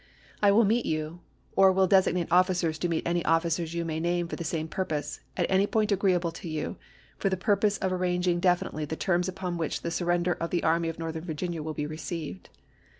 I 0.41 0.49
will 0.51 0.65
meet 0.65 0.87
you, 0.87 1.19
or 1.55 1.71
will 1.71 1.85
designate 1.85 2.31
officers 2.31 2.79
to 2.79 2.89
meet 2.89 3.03
any 3.05 3.23
officers 3.23 3.75
you 3.75 3.85
may 3.85 3.99
name 3.99 4.27
for 4.27 4.35
the 4.35 4.43
same 4.43 4.67
purpose, 4.67 5.19
at 5.37 5.45
any 5.47 5.67
point 5.67 5.91
agreeable 5.91 6.31
to 6.31 6.49
you, 6.49 6.77
for 7.19 7.29
the 7.29 7.37
purpose 7.37 7.77
of 7.77 7.91
arrang 7.91 8.25
ing 8.25 8.39
definitely 8.39 8.85
the 8.85 8.95
terms 8.95 9.27
upon 9.27 9.59
which 9.59 9.83
the 9.83 9.91
surrender 9.91 10.33
of 10.39 10.49
the 10.49 10.63
Army 10.63 10.89
of 10.89 10.97
Northern 10.97 11.23
Virginia 11.25 11.61
will 11.61 11.75
be 11.75 11.85
received." 11.85 12.49